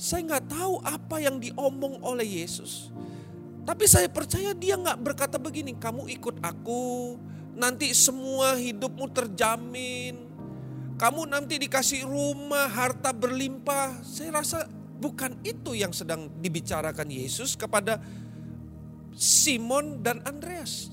Saya 0.01 0.27
nggak 0.27 0.47
tahu 0.51 0.75
apa 0.83 1.23
yang 1.23 1.39
diomong 1.39 2.03
oleh 2.03 2.43
Yesus. 2.43 2.91
Tapi 3.63 3.85
saya 3.87 4.09
percaya 4.11 4.51
dia 4.57 4.75
nggak 4.75 4.99
berkata 4.99 5.37
begini, 5.37 5.77
kamu 5.77 6.09
ikut 6.11 6.41
aku, 6.43 7.21
nanti 7.55 7.93
semua 7.93 8.57
hidupmu 8.57 9.07
terjamin 9.13 10.30
kamu 11.01 11.33
nanti 11.33 11.57
dikasih 11.57 12.05
rumah, 12.05 12.69
harta 12.69 13.09
berlimpah. 13.17 14.05
Saya 14.05 14.37
rasa 14.37 14.69
bukan 15.01 15.33
itu 15.49 15.73
yang 15.73 15.97
sedang 15.97 16.29
dibicarakan 16.45 17.09
Yesus 17.09 17.57
kepada 17.57 17.97
Simon 19.17 20.05
dan 20.05 20.21
Andreas. 20.29 20.93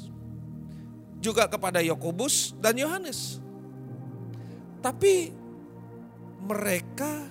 Juga 1.19 1.51
kepada 1.51 1.83
Yakobus 1.83 2.55
dan 2.63 2.79
Yohanes. 2.79 3.43
Tapi 4.79 5.35
mereka 6.39 7.27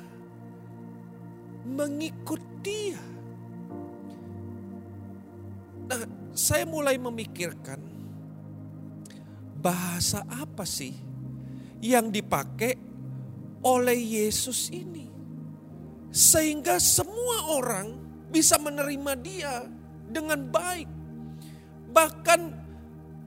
mengikut 1.64 2.44
dia. 2.60 3.00
Nah, 5.88 6.04
saya 6.36 6.68
mulai 6.68 7.00
memikirkan 7.00 7.80
bahasa 9.64 10.28
apa 10.28 10.68
sih 10.68 11.05
yang 11.80 12.08
dipakai 12.08 12.76
oleh 13.66 13.98
Yesus 13.98 14.70
ini. 14.70 15.10
Sehingga 16.14 16.80
semua 16.80 17.52
orang 17.52 17.98
bisa 18.32 18.56
menerima 18.56 19.12
dia 19.20 19.54
dengan 20.08 20.40
baik. 20.48 20.88
Bahkan 21.92 22.40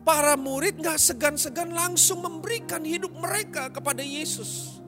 para 0.08 0.34
murid 0.40 0.82
gak 0.82 0.98
segan-segan 0.98 1.70
langsung 1.70 2.24
memberikan 2.26 2.82
hidup 2.82 3.14
mereka 3.14 3.70
kepada 3.70 4.02
Yesus. 4.02 4.82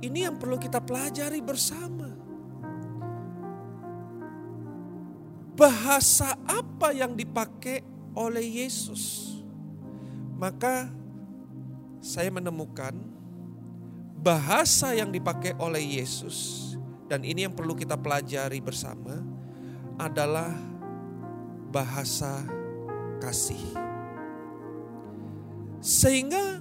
Ini 0.00 0.30
yang 0.30 0.36
perlu 0.40 0.56
kita 0.56 0.80
pelajari 0.80 1.42
bersama. 1.44 2.08
Bahasa 5.58 6.38
apa 6.48 6.94
yang 6.96 7.12
dipakai 7.12 7.84
oleh 8.16 8.64
Yesus? 8.64 9.36
Maka 10.40 10.99
saya 12.00 12.32
menemukan 12.32 12.96
bahasa 14.20 14.96
yang 14.96 15.12
dipakai 15.12 15.56
oleh 15.56 16.00
Yesus 16.00 16.70
dan 17.08 17.24
ini 17.24 17.44
yang 17.44 17.54
perlu 17.56 17.76
kita 17.76 17.96
pelajari 17.96 18.60
bersama 18.60 19.20
adalah 20.00 20.52
bahasa 21.68 22.44
kasih. 23.20 23.60
Sehingga 25.80 26.60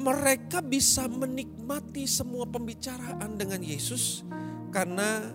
mereka 0.00 0.60
bisa 0.60 1.08
menikmati 1.08 2.04
semua 2.04 2.44
pembicaraan 2.44 3.40
dengan 3.40 3.64
Yesus 3.64 4.24
karena 4.68 5.32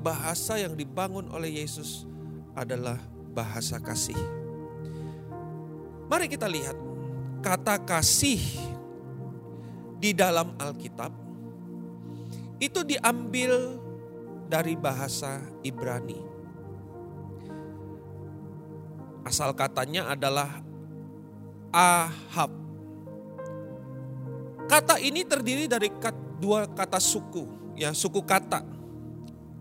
bahasa 0.00 0.56
yang 0.56 0.72
dibangun 0.72 1.28
oleh 1.28 1.60
Yesus 1.60 2.08
adalah 2.56 2.96
bahasa 3.32 3.80
kasih. 3.80 4.41
Mari 6.12 6.28
kita 6.28 6.44
lihat 6.44 6.76
kata 7.40 7.80
kasih 7.88 8.36
di 9.96 10.12
dalam 10.12 10.52
Alkitab 10.60 11.08
itu 12.60 12.84
diambil 12.84 13.80
dari 14.44 14.76
bahasa 14.76 15.40
Ibrani. 15.64 16.20
Asal 19.24 19.56
katanya 19.56 20.12
adalah 20.12 20.60
Ahab. 21.72 22.52
Kata 24.68 25.00
ini 25.00 25.24
terdiri 25.24 25.64
dari 25.64 25.88
dua 26.36 26.68
kata 26.68 27.00
suku, 27.00 27.72
ya 27.72 27.96
suku 27.96 28.20
kata, 28.20 28.60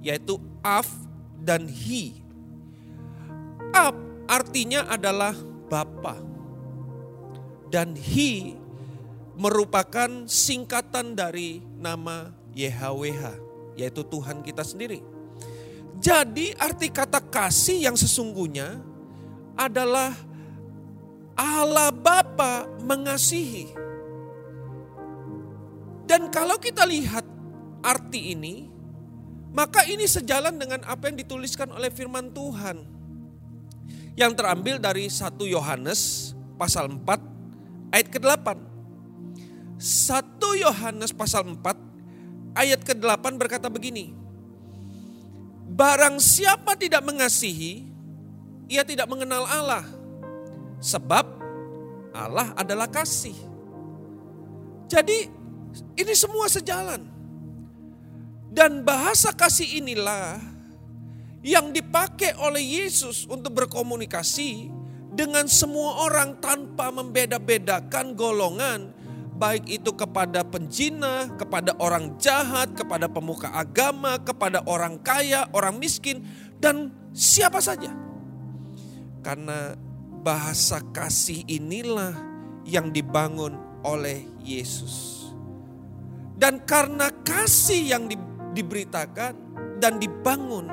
yaitu 0.03 0.35
af 0.59 0.91
dan 1.39 1.63
hi. 1.63 2.19
Ab 3.71 3.95
artinya 4.27 4.83
adalah 4.91 5.31
bapa 5.71 6.30
dan 7.71 7.95
Hi 7.95 8.59
merupakan 9.39 10.27
singkatan 10.27 11.15
dari 11.15 11.63
nama 11.79 12.35
YHWH, 12.51 13.23
yaitu 13.79 14.03
Tuhan 14.03 14.43
kita 14.43 14.61
sendiri. 14.61 14.99
Jadi 15.97 16.51
arti 16.59 16.91
kata 16.91 17.23
kasih 17.23 17.87
yang 17.87 17.95
sesungguhnya 17.95 18.83
adalah 19.55 20.11
Allah 21.33 21.89
Bapa 21.95 22.67
mengasihi. 22.83 23.71
Dan 26.03 26.27
kalau 26.27 26.59
kita 26.59 26.83
lihat 26.83 27.23
arti 27.79 28.35
ini, 28.35 28.67
maka 29.55 29.87
ini 29.87 30.03
sejalan 30.03 30.59
dengan 30.59 30.83
apa 30.83 31.07
yang 31.07 31.23
dituliskan 31.23 31.71
oleh 31.71 31.87
firman 31.87 32.35
Tuhan. 32.35 32.83
Yang 34.19 34.43
terambil 34.43 34.75
dari 34.75 35.07
1 35.07 35.39
Yohanes 35.47 36.35
pasal 36.59 36.91
4 36.91 37.30
ayat 37.91 38.07
ke-8. 38.09 38.47
1 39.81 40.63
Yohanes 40.63 41.11
pasal 41.11 41.45
4 41.45 41.57
ayat 42.55 42.81
ke-8 42.81 43.25
berkata 43.37 43.67
begini. 43.67 44.13
Barang 45.71 46.19
siapa 46.19 46.75
tidak 46.75 47.01
mengasihi, 47.07 47.87
ia 48.67 48.83
tidak 48.83 49.07
mengenal 49.07 49.47
Allah. 49.47 49.85
Sebab 50.81 51.25
Allah 52.11 52.51
adalah 52.57 52.91
kasih. 52.91 53.35
Jadi 54.91 55.31
ini 55.95 56.13
semua 56.15 56.51
sejalan. 56.51 57.07
Dan 58.51 58.83
bahasa 58.83 59.31
kasih 59.31 59.79
inilah 59.79 60.43
yang 61.39 61.71
dipakai 61.71 62.35
oleh 62.35 62.83
Yesus 62.83 63.23
untuk 63.23 63.63
berkomunikasi 63.63 64.67
dengan 65.11 65.43
semua 65.51 66.07
orang 66.07 66.39
tanpa 66.39 66.87
membeda-bedakan 66.87 68.15
golongan, 68.15 68.95
baik 69.35 69.67
itu 69.67 69.91
kepada 69.91 70.47
penjina, 70.47 71.27
kepada 71.35 71.75
orang 71.83 72.15
jahat, 72.15 72.71
kepada 72.71 73.11
pemuka 73.11 73.51
agama, 73.51 74.15
kepada 74.23 74.63
orang 74.63 74.95
kaya, 75.03 75.51
orang 75.51 75.75
miskin, 75.75 76.23
dan 76.63 76.95
siapa 77.11 77.59
saja. 77.59 77.91
Karena 79.21 79.75
bahasa 80.23 80.79
kasih 80.95 81.43
inilah 81.49 82.15
yang 82.63 82.93
dibangun 82.93 83.57
oleh 83.83 84.23
Yesus. 84.39 85.27
Dan 86.37 86.63
karena 86.65 87.11
kasih 87.21 87.93
yang 87.97 88.09
di, 88.09 88.17
diberitakan 88.57 89.33
dan 89.77 89.97
dibangun, 90.01 90.69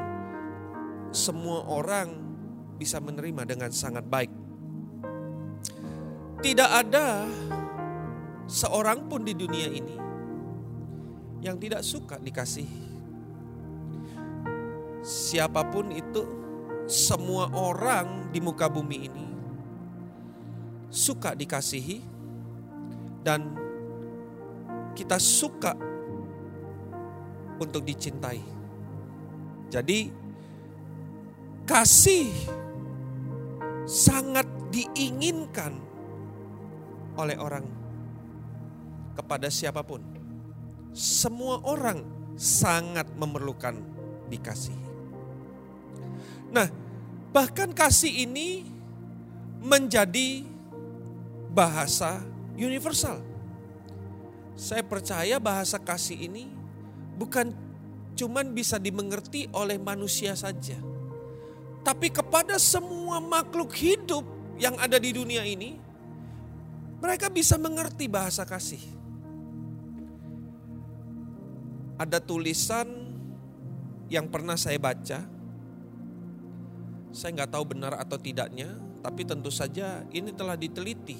semua 1.12 1.64
orang 1.64 2.27
bisa 2.78 3.02
menerima 3.02 3.42
dengan 3.44 3.74
sangat 3.74 4.06
baik. 4.06 4.30
Tidak 6.38 6.70
ada 6.70 7.26
seorang 8.46 9.10
pun 9.10 9.26
di 9.26 9.34
dunia 9.34 9.66
ini 9.66 9.96
yang 11.42 11.58
tidak 11.58 11.82
suka 11.82 12.22
dikasihi. 12.22 12.86
Siapa 15.02 15.66
pun 15.74 15.90
itu, 15.90 16.22
semua 16.86 17.50
orang 17.52 18.30
di 18.30 18.38
muka 18.38 18.70
bumi 18.70 18.98
ini 19.10 19.26
suka 20.88 21.36
dikasihi 21.36 22.00
dan 23.20 23.52
kita 24.96 25.20
suka 25.20 25.76
untuk 27.60 27.84
dicintai. 27.84 28.40
Jadi 29.68 30.08
kasih 31.68 32.32
sangat 33.88 34.44
diinginkan 34.68 35.80
oleh 37.16 37.40
orang 37.40 37.64
kepada 39.16 39.48
siapa 39.48 39.80
pun. 39.80 40.04
Semua 40.92 41.64
orang 41.64 42.04
sangat 42.36 43.08
memerlukan 43.16 43.80
dikasihi. 44.28 44.86
Nah, 46.52 46.68
bahkan 47.32 47.72
kasih 47.72 48.28
ini 48.28 48.68
menjadi 49.64 50.44
bahasa 51.50 52.22
universal. 52.54 53.24
Saya 54.58 54.84
percaya 54.84 55.40
bahasa 55.40 55.80
kasih 55.80 56.28
ini 56.28 56.50
bukan 57.16 57.54
cuman 58.18 58.52
bisa 58.52 58.76
dimengerti 58.76 59.46
oleh 59.54 59.78
manusia 59.78 60.34
saja. 60.34 60.78
Tapi 61.82 62.12
kepada 62.12 62.58
semua 62.60 63.22
makhluk 63.22 63.72
hidup 63.72 64.26
yang 64.58 64.76
ada 64.76 64.98
di 64.98 65.14
dunia 65.14 65.46
ini, 65.46 65.78
mereka 66.98 67.30
bisa 67.30 67.54
mengerti 67.56 68.10
bahasa 68.10 68.42
kasih. 68.42 68.82
Ada 71.98 72.22
tulisan 72.22 72.86
yang 74.10 74.30
pernah 74.30 74.54
saya 74.54 74.78
baca, 74.78 75.26
saya 77.10 77.30
nggak 77.34 77.50
tahu 77.50 77.64
benar 77.74 77.98
atau 77.98 78.18
tidaknya, 78.18 78.74
tapi 79.02 79.26
tentu 79.26 79.50
saja 79.50 80.06
ini 80.14 80.30
telah 80.34 80.54
diteliti. 80.54 81.18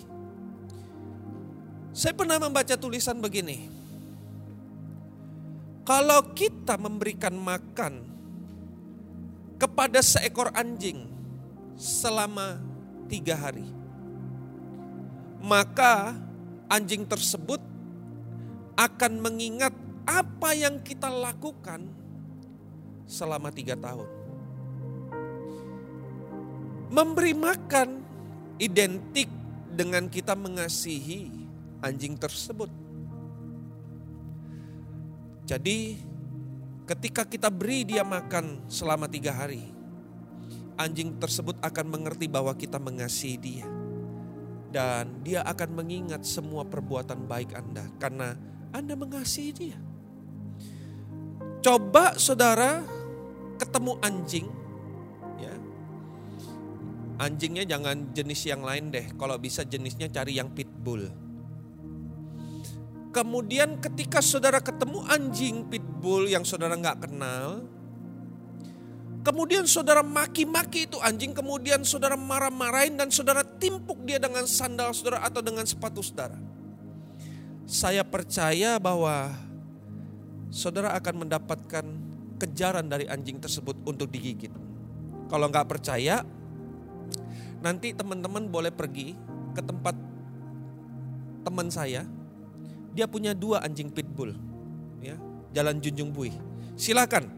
Saya 1.94 2.14
pernah 2.14 2.38
membaca 2.38 2.74
tulisan 2.78 3.18
begini. 3.18 3.70
Kalau 5.82 6.36
kita 6.36 6.76
memberikan 6.76 7.32
makan 7.32 8.17
kepada 9.58 9.98
seekor 9.98 10.54
anjing 10.54 11.10
selama 11.74 12.62
tiga 13.10 13.34
hari, 13.34 13.66
maka 15.42 16.14
anjing 16.70 17.02
tersebut 17.02 17.58
akan 18.78 19.12
mengingat 19.18 19.74
apa 20.06 20.54
yang 20.54 20.78
kita 20.80 21.10
lakukan 21.10 21.90
selama 23.04 23.50
tiga 23.50 23.74
tahun. 23.74 24.06
Memberi 26.88 27.36
makan 27.36 28.00
identik 28.56 29.28
dengan 29.74 30.08
kita 30.08 30.32
mengasihi 30.32 31.28
anjing 31.84 32.16
tersebut. 32.16 32.70
Jadi 35.44 36.07
ketika 36.88 37.29
kita 37.29 37.53
beri 37.53 37.85
dia 37.85 38.01
makan 38.01 38.64
selama 38.72 39.05
tiga 39.05 39.37
hari, 39.37 39.68
anjing 40.81 41.20
tersebut 41.20 41.61
akan 41.61 41.87
mengerti 41.92 42.24
bahwa 42.33 42.57
kita 42.57 42.81
mengasihi 42.81 43.37
dia. 43.37 43.68
Dan 44.68 45.24
dia 45.24 45.40
akan 45.48 45.81
mengingat 45.81 46.29
semua 46.29 46.64
perbuatan 46.64 47.24
baik 47.24 47.57
Anda 47.57 47.88
karena 47.96 48.37
Anda 48.72 48.96
mengasihi 48.96 49.53
dia. 49.53 49.79
Coba 51.64 52.16
saudara 52.20 52.85
ketemu 53.57 53.92
anjing, 54.05 54.46
ya 55.40 55.57
Anjingnya 57.18 57.66
jangan 57.66 58.14
jenis 58.14 58.46
yang 58.46 58.62
lain 58.62 58.94
deh. 58.94 59.11
Kalau 59.18 59.35
bisa 59.42 59.66
jenisnya 59.66 60.07
cari 60.07 60.38
yang 60.38 60.55
pitbull. 60.55 61.27
Kemudian 63.08 63.80
ketika 63.80 64.20
saudara 64.20 64.60
ketemu 64.60 65.00
anjing 65.08 65.64
pitbull 65.66 66.28
yang 66.28 66.44
saudara 66.44 66.76
nggak 66.76 67.08
kenal, 67.08 67.64
kemudian 69.24 69.64
saudara 69.64 70.04
maki-maki 70.04 70.84
itu 70.84 71.00
anjing, 71.00 71.32
kemudian 71.32 71.82
saudara 71.82 72.14
marah-marahin 72.14 73.00
dan 73.00 73.08
saudara 73.08 73.40
timpuk 73.42 73.96
dia 74.04 74.20
dengan 74.20 74.44
sandal 74.44 74.92
saudara 74.92 75.24
atau 75.24 75.40
dengan 75.40 75.64
sepatu 75.64 76.04
saudara. 76.04 76.36
Saya 77.68 78.04
percaya 78.04 78.76
bahwa 78.76 79.32
saudara 80.52 80.92
akan 80.96 81.28
mendapatkan 81.28 81.84
kejaran 82.36 82.86
dari 82.86 83.08
anjing 83.08 83.40
tersebut 83.40 83.76
untuk 83.88 84.08
digigit. 84.08 84.52
Kalau 85.28 85.48
nggak 85.52 85.68
percaya, 85.68 86.24
Nanti 87.58 87.90
teman-teman 87.90 88.46
boleh 88.46 88.70
pergi 88.70 89.18
ke 89.54 89.62
tempat 89.62 89.94
teman 91.42 91.68
saya. 91.72 92.06
Dia 92.98 93.06
punya 93.06 93.30
dua 93.30 93.62
anjing 93.62 93.94
pitbull. 93.94 94.34
Ya, 94.98 95.14
Jalan 95.54 95.78
Junjung 95.78 96.11
Bui. 96.11 96.34
Silakan. 96.74 97.30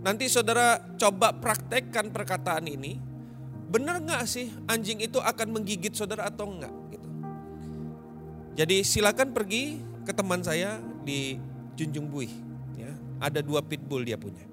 Nanti 0.00 0.24
saudara 0.32 0.80
coba 0.96 1.36
praktekkan 1.36 2.08
perkataan 2.08 2.64
ini. 2.64 2.96
Benar 3.68 4.00
nggak 4.00 4.24
sih 4.24 4.48
anjing 4.64 5.04
itu 5.04 5.20
akan 5.20 5.52
menggigit 5.52 5.92
saudara 5.92 6.32
atau 6.32 6.48
enggak? 6.48 6.72
Gitu. 6.96 7.08
Jadi 8.56 8.76
silakan 8.88 9.36
pergi 9.36 9.84
ke 10.00 10.16
teman 10.16 10.40
saya 10.40 10.80
di 11.04 11.36
Junjung 11.76 12.08
Bui. 12.08 12.32
Ya, 12.80 12.96
ada 13.20 13.44
dua 13.44 13.60
pitbull 13.60 14.08
dia 14.08 14.16
punya. 14.16 14.48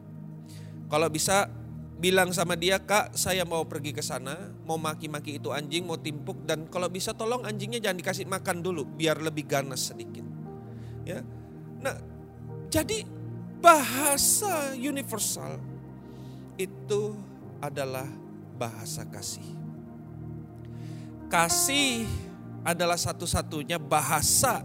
Kalau 0.92 1.08
bisa 1.08 1.48
bilang 2.04 2.36
sama 2.36 2.60
dia, 2.60 2.84
"Kak, 2.84 3.16
saya 3.16 3.48
mau 3.48 3.64
pergi 3.64 3.96
ke 3.96 4.04
sana, 4.04 4.52
mau 4.68 4.76
maki-maki 4.76 5.40
itu 5.40 5.56
anjing, 5.56 5.88
mau 5.88 5.96
timpuk 5.96 6.44
dan 6.44 6.68
kalau 6.68 6.92
bisa 6.92 7.16
tolong 7.16 7.48
anjingnya 7.48 7.80
jangan 7.80 8.00
dikasih 8.04 8.28
makan 8.28 8.60
dulu 8.60 8.84
biar 8.84 9.24
lebih 9.24 9.48
ganas 9.48 9.88
sedikit." 9.96 10.29
Ya. 11.10 11.26
Nah, 11.82 11.98
jadi 12.70 13.02
bahasa 13.58 14.78
universal 14.78 15.58
itu 16.54 17.18
adalah 17.58 18.06
bahasa 18.62 19.02
kasih. 19.10 19.58
Kasih 21.34 22.06
adalah 22.62 23.02
satu-satunya 23.02 23.82
bahasa 23.82 24.62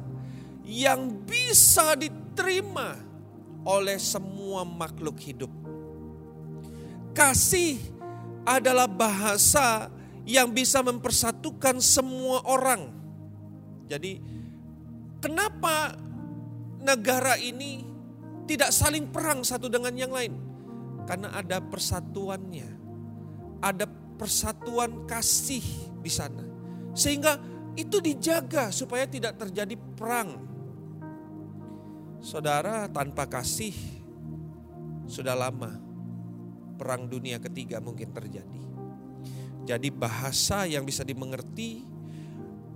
yang 0.68 1.24
bisa 1.24 1.96
diterima 1.96 3.00
oleh 3.64 3.96
semua 3.96 4.68
makhluk 4.68 5.16
hidup 5.24 5.48
Kasih 7.14 7.78
adalah 8.42 8.90
bahasa 8.90 9.86
yang 10.26 10.50
bisa 10.50 10.82
mempersatukan 10.82 11.78
semua 11.78 12.42
orang. 12.42 12.90
Jadi, 13.86 14.18
kenapa 15.22 15.94
negara 16.84 17.40
ini 17.40 17.82
tidak 18.44 18.70
saling 18.70 19.08
perang 19.08 19.40
satu 19.40 19.72
dengan 19.72 19.96
yang 19.96 20.12
lain? 20.12 20.36
Karena 21.08 21.32
ada 21.32 21.60
persatuannya, 21.60 22.68
ada 23.64 23.88
persatuan 24.20 25.08
kasih 25.08 25.64
di 26.00 26.12
sana, 26.12 26.44
sehingga 26.92 27.40
itu 27.74 27.98
dijaga 27.98 28.70
supaya 28.70 29.08
tidak 29.08 29.40
terjadi 29.40 29.74
perang. 29.96 30.38
Saudara, 32.24 32.88
tanpa 32.88 33.28
kasih 33.28 33.74
sudah 35.04 35.36
lama 35.36 35.76
perang 36.80 37.04
dunia 37.04 37.36
ketiga 37.36 37.84
mungkin 37.84 38.12
terjadi. 38.16 38.62
Jadi 39.64 39.88
bahasa 39.88 40.68
yang 40.68 40.84
bisa 40.84 41.04
dimengerti, 41.04 41.84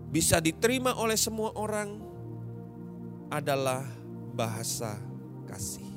bisa 0.09 0.41
diterima 0.41 0.97
oleh 0.97 1.17
semua 1.17 1.53
orang 1.57 2.01
adalah 3.29 3.85
bahasa 4.39 4.95
kasih. 5.51 5.91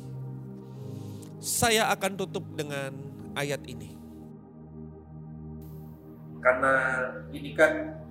Saya 1.38 1.93
akan 1.93 2.17
tutup 2.17 2.41
dengan 2.58 2.97
ayat 3.38 3.62
ini. 3.69 3.93
Karena 6.41 6.73
ini 7.30 7.54
kan 7.54 8.01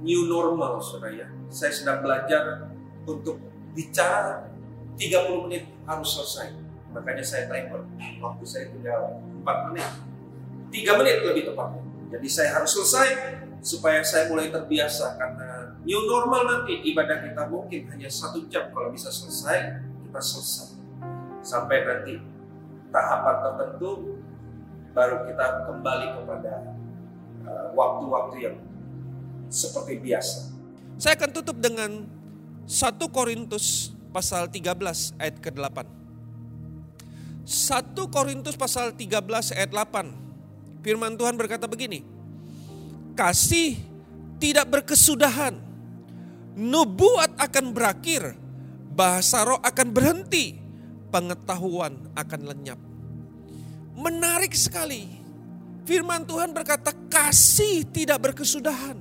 new 0.00 0.24
normal 0.24 0.80
saudara 0.80 1.12
ya. 1.12 1.28
Saya 1.52 1.68
sedang 1.68 2.00
belajar 2.00 2.72
untuk 3.04 3.36
bicara 3.76 4.48
30 4.96 5.44
menit 5.48 5.68
harus 5.84 6.08
selesai. 6.16 6.56
Makanya 6.96 7.24
saya 7.24 7.44
timer. 7.52 7.84
Waktu 8.24 8.44
saya 8.48 8.64
tinggal 8.72 9.20
4 9.44 9.68
menit. 9.68 9.88
3 10.72 11.00
menit 11.00 11.16
lebih 11.28 11.52
tepatnya. 11.52 11.84
Jadi 12.12 12.28
saya 12.28 12.56
harus 12.56 12.72
selesai 12.72 13.08
supaya 13.60 14.00
saya 14.00 14.32
mulai 14.32 14.48
terbiasa 14.48 15.16
karena 15.20 15.51
new 15.86 16.00
normal 16.06 16.42
nanti. 16.48 16.82
Ibadah 16.92 17.22
kita 17.26 17.42
mungkin 17.50 17.90
hanya 17.92 18.08
satu 18.08 18.46
jam. 18.48 18.70
Kalau 18.70 18.90
bisa 18.90 19.08
selesai 19.10 19.82
kita 20.06 20.20
selesai. 20.20 20.68
Sampai 21.42 21.82
nanti 21.82 22.22
tahapan 22.94 23.36
tertentu 23.42 24.20
baru 24.92 25.24
kita 25.26 25.46
kembali 25.66 26.06
kepada 26.22 26.52
uh, 27.48 27.66
waktu-waktu 27.74 28.36
yang 28.44 28.56
seperti 29.48 29.98
biasa. 29.98 30.52
Saya 31.00 31.18
akan 31.18 31.30
tutup 31.34 31.58
dengan 31.58 32.06
1 32.68 33.00
Korintus 33.10 33.90
pasal 34.14 34.46
13 34.46 35.18
ayat 35.18 35.36
ke-8. 35.40 35.78
1 37.42 38.14
Korintus 38.14 38.54
pasal 38.54 38.94
13 38.94 39.58
ayat 39.58 39.70
8 39.74 40.22
Firman 40.82 41.14
Tuhan 41.14 41.38
berkata 41.38 41.70
begini, 41.70 42.02
kasih 43.14 43.78
tidak 44.42 44.66
berkesudahan, 44.66 45.54
nubuat 46.56 47.36
akan 47.40 47.72
berakhir, 47.72 48.36
bahasa 48.92 49.44
roh 49.44 49.60
akan 49.60 49.88
berhenti, 49.92 50.56
pengetahuan 51.08 51.96
akan 52.16 52.40
lenyap. 52.52 52.80
Menarik 53.96 54.56
sekali. 54.56 55.20
Firman 55.82 56.22
Tuhan 56.22 56.54
berkata 56.54 56.94
kasih 57.10 57.82
tidak 57.90 58.30
berkesudahan. 58.30 58.94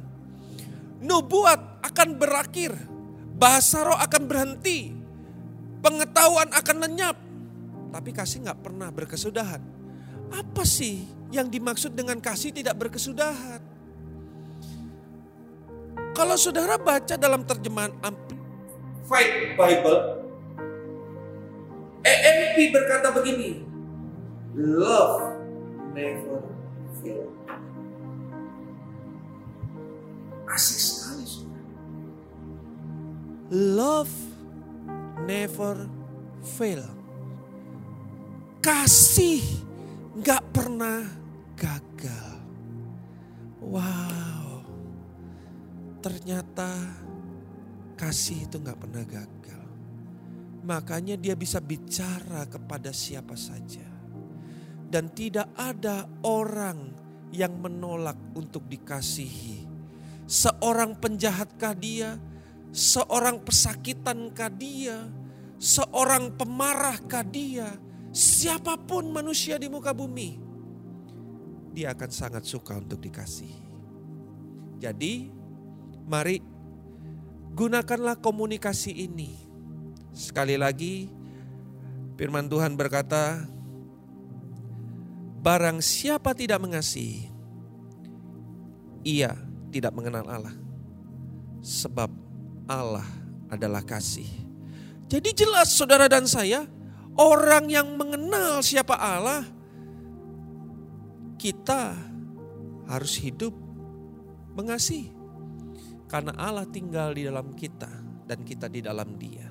Nubuat 1.01 1.81
akan 1.85 2.09
berakhir, 2.17 2.73
bahasa 3.37 3.85
roh 3.85 3.97
akan 3.97 4.23
berhenti, 4.25 4.89
pengetahuan 5.81 6.49
akan 6.49 6.77
lenyap. 6.81 7.17
Tapi 7.91 8.09
kasih 8.15 8.47
nggak 8.49 8.59
pernah 8.65 8.89
berkesudahan. 8.89 9.61
Apa 10.31 10.63
sih 10.63 11.05
yang 11.31 11.47
dimaksud 11.47 11.95
dengan 11.95 12.19
kasih 12.19 12.51
tidak 12.51 12.75
berkesudahan. 12.79 13.70
Kalau 16.21 16.37
saudara 16.37 16.77
baca 16.77 17.17
dalam 17.17 17.41
terjemahan 17.41 17.97
Fight 19.09 19.57
Bible, 19.57 20.21
EMP 22.05 22.69
berkata 22.69 23.09
begini, 23.09 23.65
love 24.53 25.41
never 25.97 26.45
fail. 27.01 27.25
Asik 30.45 30.77
sekali 30.77 31.25
saudara. 31.25 31.73
Love 33.49 34.13
never 35.25 35.89
fail. 36.45 36.85
Kasih 38.61 39.41
nggak 40.21 40.45
pernah 40.53 41.01
gagal. 41.57 42.45
Wow, 43.57 44.30
ternyata 46.01 46.67
kasih 47.95 48.49
itu 48.49 48.57
nggak 48.57 48.79
pernah 48.81 49.05
gagal. 49.05 49.65
Makanya 50.65 51.15
dia 51.17 51.37
bisa 51.37 51.61
bicara 51.61 52.49
kepada 52.49 52.89
siapa 52.89 53.37
saja. 53.37 53.85
Dan 54.91 55.07
tidak 55.15 55.47
ada 55.55 56.03
orang 56.27 56.91
yang 57.31 57.55
menolak 57.63 58.19
untuk 58.35 58.67
dikasihi. 58.67 59.63
Seorang 60.27 60.99
penjahatkah 60.99 61.77
dia? 61.77 62.19
Seorang 62.75 63.39
pesakitankah 63.39 64.51
dia? 64.51 65.07
Seorang 65.55 66.35
pemarahkah 66.35 67.23
dia? 67.23 67.71
Siapa 68.11 68.75
pun 68.75 69.07
manusia 69.15 69.55
di 69.55 69.71
muka 69.71 69.95
bumi 69.95 70.51
dia 71.71 71.95
akan 71.95 72.11
sangat 72.11 72.43
suka 72.43 72.77
untuk 72.77 72.99
dikasih. 72.99 73.55
Jadi, 74.83 75.31
mari 76.11 76.43
gunakanlah 77.55 78.19
komunikasi 78.19 78.91
ini. 79.07 79.31
Sekali 80.11 80.59
lagi, 80.59 81.07
firman 82.19 82.51
Tuhan 82.51 82.75
berkata, 82.75 83.47
"Barang 85.39 85.79
siapa 85.79 86.35
tidak 86.35 86.59
mengasihi, 86.59 87.31
ia 89.07 89.31
tidak 89.71 89.95
mengenal 89.95 90.27
Allah, 90.27 90.55
sebab 91.63 92.11
Allah 92.67 93.07
adalah 93.47 93.79
kasih." 93.79 94.27
Jadi, 95.07 95.31
jelas, 95.31 95.71
saudara 95.71 96.11
dan 96.11 96.27
saya, 96.27 96.67
orang 97.15 97.71
yang 97.71 97.95
mengenal 97.95 98.59
siapa 98.59 98.95
Allah 98.99 99.47
kita 101.39 101.95
harus 102.87 103.15
hidup 103.15 103.55
mengasihi. 104.55 105.20
Karena 106.11 106.35
Allah 106.35 106.67
tinggal 106.67 107.15
di 107.15 107.23
dalam 107.23 107.55
kita 107.55 107.87
dan 108.27 108.43
kita 108.43 108.67
di 108.67 108.83
dalam 108.83 109.15
dia. 109.15 109.47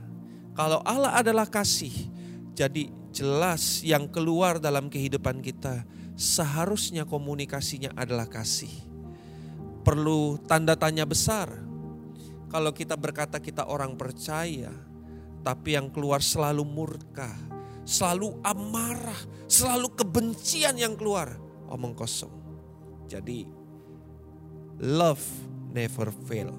Kalau 0.53 0.85
Allah 0.85 1.17
adalah 1.17 1.49
kasih, 1.49 2.13
jadi 2.53 2.93
jelas 3.09 3.81
yang 3.81 4.05
keluar 4.13 4.61
dalam 4.61 4.93
kehidupan 4.93 5.41
kita 5.41 5.89
seharusnya 6.21 7.09
komunikasinya 7.09 7.97
adalah 7.97 8.29
kasih. 8.29 8.69
Perlu 9.81 10.37
tanda 10.45 10.77
tanya 10.77 11.09
besar. 11.09 11.49
Kalau 12.53 12.77
kita 12.77 12.93
berkata 12.93 13.41
kita 13.41 13.65
orang 13.65 13.97
percaya, 13.97 14.69
tapi 15.41 15.81
yang 15.81 15.89
keluar 15.89 16.21
selalu 16.21 16.61
murka, 16.69 17.33
selalu 17.89 18.37
amarah, 18.45 19.17
selalu 19.49 19.97
kebencian 19.97 20.77
yang 20.77 20.93
keluar 20.93 21.41
omong 21.73 21.97
kosong. 21.97 22.37
Jadi 23.09 23.49
love 24.85 25.25
never 25.73 26.11
fail. 26.27 26.55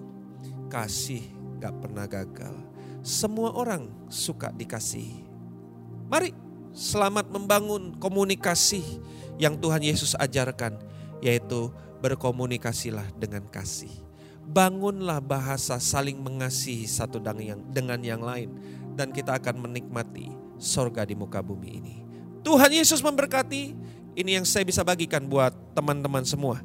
Kasih 0.72 1.24
gak 1.60 1.76
pernah 1.84 2.08
gagal. 2.08 2.56
Semua 3.04 3.52
orang 3.54 3.92
suka 4.08 4.54
dikasih. 4.56 5.28
Mari 6.08 6.32
selamat 6.72 7.28
membangun 7.32 7.96
komunikasi 8.00 8.84
yang 9.36 9.60
Tuhan 9.60 9.84
Yesus 9.84 10.16
ajarkan. 10.16 10.80
Yaitu 11.22 11.70
berkomunikasilah 12.02 13.14
dengan 13.20 13.46
kasih. 13.46 13.92
Bangunlah 14.42 15.22
bahasa 15.22 15.78
saling 15.78 16.18
mengasihi 16.18 16.90
satu 16.90 17.22
dengan 17.70 18.00
yang 18.02 18.26
lain. 18.26 18.50
Dan 18.98 19.14
kita 19.14 19.38
akan 19.38 19.70
menikmati 19.70 20.28
sorga 20.58 21.06
di 21.06 21.14
muka 21.14 21.40
bumi 21.40 21.70
ini. 21.78 21.96
Tuhan 22.42 22.74
Yesus 22.74 23.00
memberkati. 23.06 23.94
Ini 24.12 24.44
yang 24.44 24.46
saya 24.50 24.68
bisa 24.68 24.84
bagikan 24.84 25.24
buat 25.24 25.56
teman-teman 25.72 26.28
semua. 26.28 26.60